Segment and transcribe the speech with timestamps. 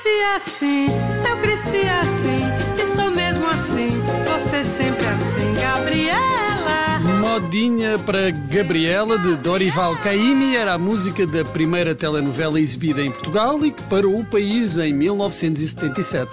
[0.00, 0.86] nasci assim,
[1.28, 2.40] eu cresci assim,
[2.80, 3.90] e sou mesmo assim,
[4.26, 7.19] você sempre assim, Gabriela.
[7.30, 13.64] Modinha para Gabriela de Dorival Caymmi era a música da primeira telenovela exibida em Portugal
[13.64, 16.28] e que parou o país em 1977.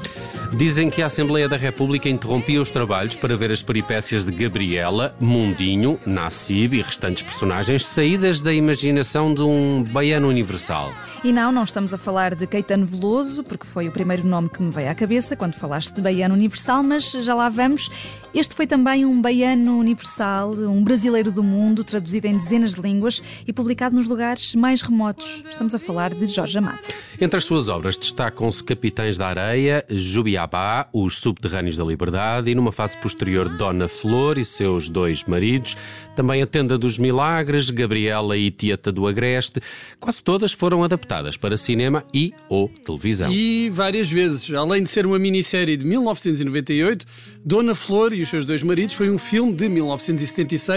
[0.56, 5.16] Dizem que a Assembleia da República interrompia os trabalhos para ver as peripécias de Gabriela,
[5.20, 10.92] Mundinho, Nassib e restantes personagens saídas da imaginação de um baiano universal.
[11.24, 14.62] E não, não estamos a falar de Caetano Veloso, porque foi o primeiro nome que
[14.62, 17.92] me veio à cabeça quando falaste de baiano universal, mas já lá vamos.
[18.34, 23.22] Este foi também um baiano universal, um brasileiro do mundo, traduzido em dezenas de línguas
[23.46, 25.44] e publicado nos lugares mais remotos.
[25.50, 26.80] Estamos a falar de Jorge Amado.
[27.20, 32.72] Entre as suas obras destacam-se Capitães da Areia, Jubiabá, Os Subterrâneos da Liberdade e, numa
[32.72, 35.76] fase posterior, Dona Flor e seus dois maridos,
[36.16, 39.60] também A Tenda dos Milagres, Gabriela e Tieta do Agreste.
[40.00, 43.30] Quase todas foram adaptadas para cinema e ou televisão.
[43.30, 47.06] E várias vezes, além de ser uma minissérie de 1998,
[47.44, 50.77] Dona Flor e os seus dois maridos foi um filme de 1976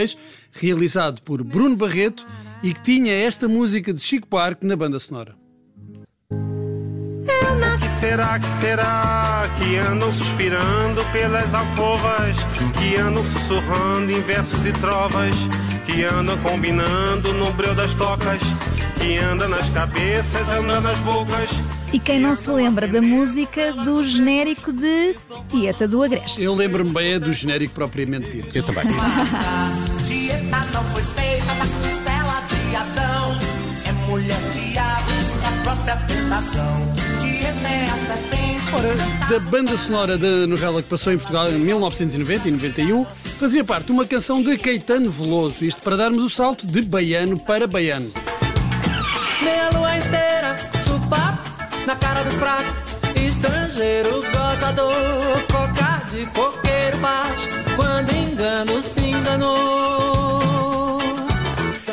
[0.52, 2.26] realizado por Bruno Barreto
[2.62, 5.34] e que tinha esta música de Chico Buarque na banda sonora.
[7.80, 12.36] Que será, que será que andam suspirando pelas alcovas?
[12.78, 15.34] Que andam sussurrando em versos e trovas?
[15.86, 18.40] Que andam combinando no breu das tocas?
[19.00, 21.48] Que anda nas cabeças, anda nas bocas?
[21.90, 25.16] E quem não se lembra da música do genérico de
[25.48, 26.42] Tieta do Agreste?
[26.42, 28.56] Eu lembro-me bem é do genérico propriamente dito.
[28.56, 28.84] Eu também.
[30.06, 33.38] Dieta não foi feita da costela de Adão.
[33.86, 35.12] É mulher diabo,
[35.48, 36.94] a própria tentação.
[37.20, 38.74] Dieta é a serpente.
[38.74, 43.64] Ora, da banda sonora da novela que passou em Portugal em 1990 e 91, fazia
[43.64, 48.12] parte uma canção de Caetano Veloso, isto para darmos o salto de baiano para baiano.
[52.24, 52.74] Do fraco,
[53.16, 60.50] estrangeiro gozador, cocar de coqueiro baixo, quando engano se enganou.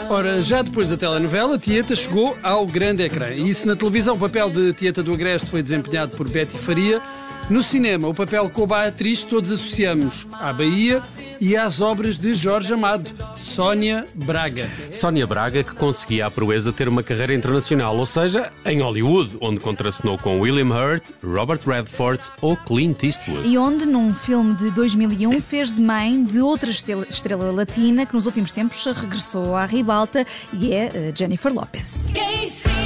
[0.10, 3.32] Ora, já depois da telenovela, Tieta chegou ao grande ecrã.
[3.32, 7.02] E se na televisão o papel de Tieta do Agreste foi desempenhado por Betty Faria,
[7.50, 11.02] no cinema o papel coube à atriz que todos associamos à Bahia
[11.40, 14.68] e às obras de Jorge Amado, Sónia Braga.
[14.92, 19.60] Sónia Braga, que conseguia a proeza ter uma carreira internacional, ou seja, em Hollywood, onde
[19.60, 23.48] contracenou com William Hurt, Robert Redford ou Clint Eastwood.
[23.48, 28.26] E onde, num filme de 2001, fez de mãe de outra estrela, latina que nos
[28.26, 32.12] últimos tempos regressou à ribalta e é eh, Jennifer Lopez.
[32.14, 32.78] Destruiste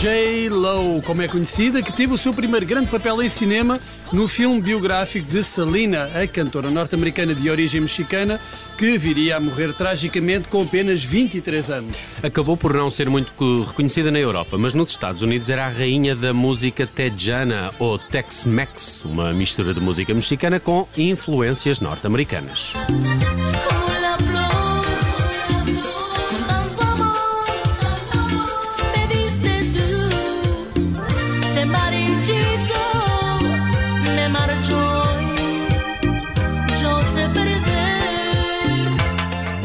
[0.00, 0.48] J.
[0.48, 3.78] Lo, como é conhecida, que teve o seu primeiro grande papel em cinema
[4.10, 8.40] no filme biográfico de Selena, a cantora norte-americana de origem mexicana,
[8.78, 11.96] que viria a morrer tragicamente com apenas 23 anos.
[12.22, 15.68] Acabou por não ser muito co- reconhecida na Europa, mas nos Estados Unidos era a
[15.68, 22.72] rainha da música tejana ou Tex-Mex, uma mistura de música mexicana com influências norte-americanas.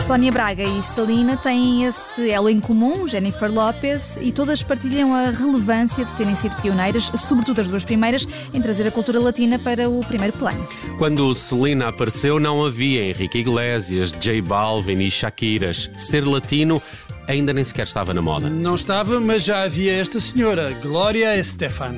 [0.06, 5.32] Sónia Braga e Celina têm esse elo em comum, Jennifer Lopez, e todas partilham a
[5.32, 9.90] relevância de terem sido pioneiras, sobretudo as duas primeiras, em trazer a cultura latina para
[9.90, 10.68] o primeiro plano.
[11.00, 15.90] Quando Selena apareceu, não havia Henrique Iglesias, J Balvin e Shakiras.
[15.98, 16.80] Ser latino
[17.28, 18.48] ainda nem sequer estava na moda.
[18.48, 21.98] Não estava, mas já havia esta senhora, Glória Estefan.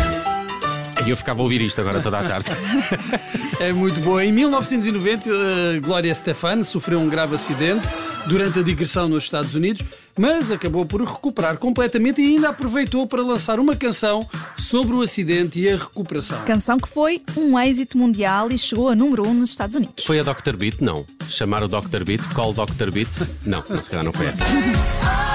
[1.05, 2.47] E eu ficava a ouvir isto agora toda a tarde.
[3.59, 4.25] É muito boa.
[4.25, 7.87] Em 1990, eh, Glória Stefan sofreu um grave acidente
[8.25, 9.83] durante a digressão nos Estados Unidos,
[10.17, 14.27] mas acabou por recuperar completamente e ainda aproveitou para lançar uma canção
[14.57, 16.41] sobre o acidente e a recuperação.
[16.43, 20.05] Canção que foi um êxito mundial e chegou a número 1 um nos Estados Unidos.
[20.05, 20.55] Foi a Dr.
[20.55, 20.81] Beat?
[20.81, 21.05] Não.
[21.29, 22.03] Chamar o Dr.
[22.03, 22.27] Beat?
[22.33, 22.89] Call Dr.
[22.91, 23.09] Beat?
[23.45, 24.43] Não, não, se calhar não foi essa.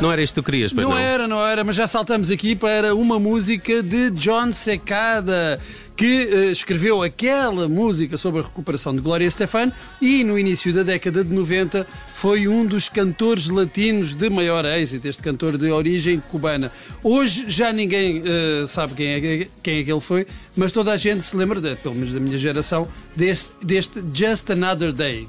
[0.00, 1.00] Não era isto que tu querias, pois Não não?
[1.00, 5.60] era, não era, mas já saltamos aqui para uma música de John Secada.
[5.96, 10.84] Que eh, escreveu aquela música sobre a recuperação de Glória Stefan e no início da
[10.84, 11.84] década de 90
[12.14, 16.70] foi um dos cantores latinos de maior êxito, este cantor de origem cubana.
[17.02, 20.24] Hoje já ninguém eh, sabe quem é, que- quem é que ele foi,
[20.56, 22.86] mas toda a gente se lembra, de, pelo menos da minha geração,
[23.16, 25.28] deste, deste Just Another Day.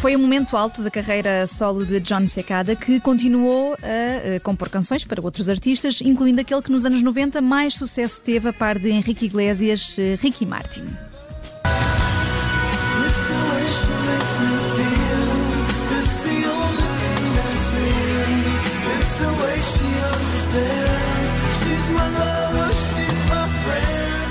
[0.00, 4.68] Foi um momento alto da carreira solo de John Secada que continuou a, eh, compor
[4.68, 8.78] canções para outros artistas, incluindo aquele que nos anos 90 mais sucesso teve a par
[8.78, 10.84] de Henrique Iglesias, eh, Ricky Martin.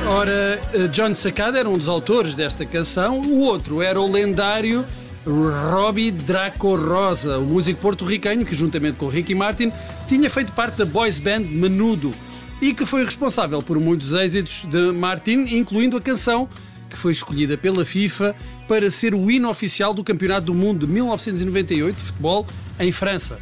[0.08, 4.86] Ora, eh, John Sacada era um dos autores desta canção, o outro era o lendário
[5.28, 9.72] Robbie Draco Rosa, o músico porto-riquenho que, juntamente com Ricky Martin,
[10.08, 12.14] tinha feito parte da boys band Menudo
[12.62, 16.48] e que foi responsável por muitos êxitos de Martin, incluindo a canção
[16.90, 18.36] que foi escolhida pela FIFA
[18.68, 22.48] para ser o hino oficial do Campeonato do Mundo de 1998 de futebol
[22.80, 23.38] em França.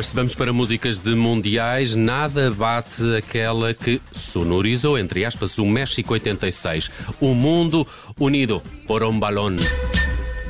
[0.00, 5.66] Mas se vamos para músicas de mundiais, nada bate aquela que sonorizou, entre aspas, o
[5.66, 6.90] México 86.
[7.20, 7.86] O mundo
[8.18, 9.56] unido por um balón.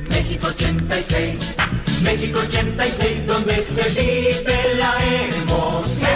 [0.09, 1.37] México 86,
[2.01, 4.95] México 86, donde se vive la
[5.27, 6.07] emoción.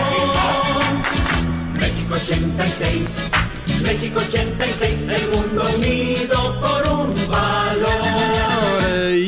[1.73, 3.09] México 86,
[3.81, 6.25] México 86, el mundo unido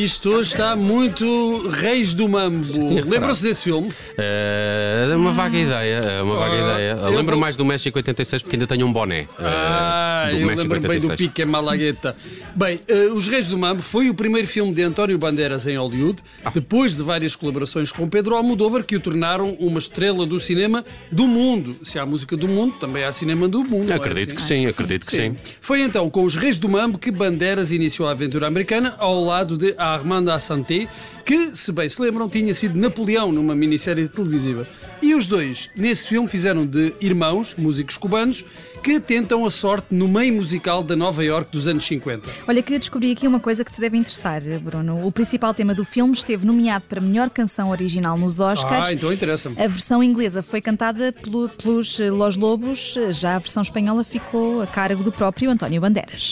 [0.07, 2.65] isto hoje está muito Reis do Mambo.
[3.05, 3.91] Lembram-se desse filme?
[4.17, 6.95] É uma vaga ideia, é uma vaga Ah, ideia.
[7.09, 9.27] Lembro vou- mais do México 86 porque ainda tenho um boné.
[9.39, 11.17] Ah, eh, do eu lembro bem do 86.
[11.17, 12.15] Pique Malagueta.
[12.55, 16.21] Bem, eh, Os Reis do Mambo foi o primeiro filme de António Bandeiras em Hollywood,
[16.43, 16.51] Ah.
[16.53, 21.27] depois de várias colaborações com Pedro Almodóvar, que o tornaram uma estrela do cinema do
[21.27, 21.75] mundo.
[21.83, 23.91] Se há música do mundo, também há cinema do mundo.
[23.91, 24.57] é Acredito que assim?
[24.59, 25.35] sim, acredito que sim.
[25.61, 29.57] Foi então com os Reis do Mambo que Bandeiras iniciou a aventura americana ao lado
[29.57, 30.87] de Armand Assante,
[31.25, 34.67] que, se bem se lembram, tinha sido Napoleão numa minissérie televisiva.
[35.01, 38.43] E os dois, nesse filme, fizeram de irmãos, músicos cubanos,
[38.83, 42.29] que tentam a sorte no meio musical da Nova York dos anos 50.
[42.47, 45.05] Olha que descobri aqui uma coisa que te deve interessar, Bruno.
[45.05, 48.87] O principal tema do filme esteve nomeado para melhor canção original nos Oscars.
[48.87, 49.61] Ah, então interessa-me.
[49.61, 54.61] A versão inglesa foi cantada pelo- pelos eh, Los Lobos, já a versão espanhola ficou
[54.61, 56.31] a cargo do próprio António Bandeiras.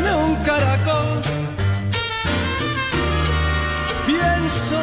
[0.00, 1.20] un caracol.
[4.06, 4.74] Pienso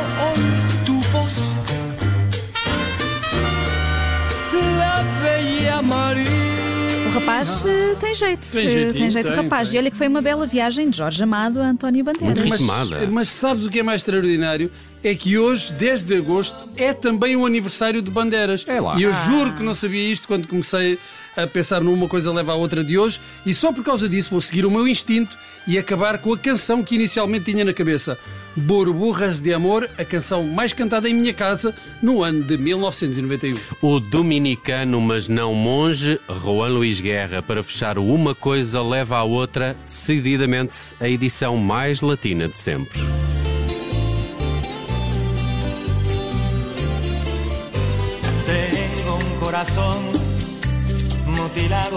[7.40, 9.70] rapaz eh, tem jeito, Tem eh, jeitinho, tem jeito o tem, rapaz.
[9.70, 9.78] tem.
[9.78, 12.46] E olha que foi uma bela viagem de Jorge Amado a António Bandeiras.
[12.46, 14.72] Muito Mas, mas sabes o que é mais extraordinário?
[15.04, 18.66] É que hoje, 10 de agosto, é também o aniversário de Bandeiras.
[18.68, 18.98] É lá.
[18.98, 20.98] E eu juro que não sabia isto quando comecei
[21.38, 23.22] a pensar numa coisa leva à outra de hoje.
[23.46, 26.84] E só por causa disso vou seguir o meu instinto e acabar com a canção
[26.84, 28.18] que inicialmente tinha na cabeça.
[28.56, 33.56] Borburras de Amor, a canção mais cantada em minha casa no ano de 1991.
[33.82, 39.24] O dominicano, mas não monge, Juan Luís Guerra, para fechar o Uma Coisa Leva à
[39.24, 43.00] Outra, decididamente a edição mais latina de sempre.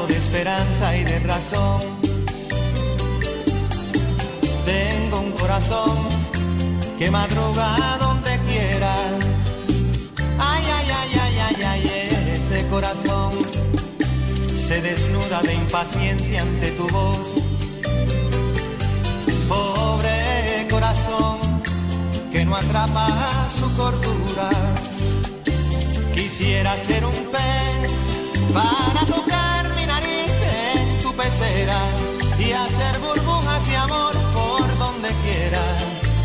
[0.06, 1.80] De esperanza y de razón.
[4.64, 5.98] Tengo un corazón
[6.98, 8.94] que madruga donde quiera.
[10.38, 13.32] Ay, ay, ay, ay, ay, ay, ese corazón
[14.56, 17.28] se desnuda de impaciencia ante tu voz.
[19.48, 21.38] Pobre corazón
[22.30, 23.08] que no atrapa
[23.58, 24.50] su cordura.
[26.14, 27.92] Quisiera ser un pez
[28.54, 29.39] para tocar
[32.38, 35.62] y hacer burbujas y amor por donde quiera.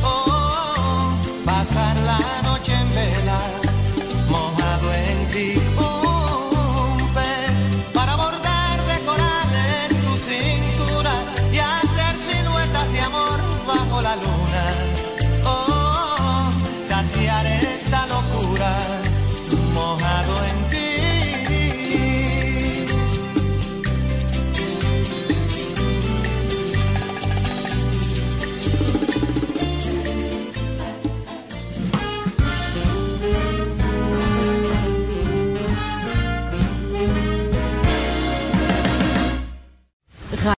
[0.03, 1.13] Oh, oh, oh.
[1.13, 1.45] oh.
[1.45, 3.64] pasar la noche en vela.